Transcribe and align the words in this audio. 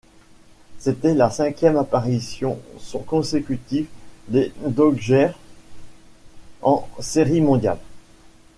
C'était 0.79 1.13
la 1.13 1.29
cinquième 1.29 1.77
apparition 1.77 2.59
consécutive 3.05 3.85
des 4.29 4.51
Dodgers 4.65 5.33
en 6.63 6.89
Série 6.99 7.39
mondiale. 7.39 7.77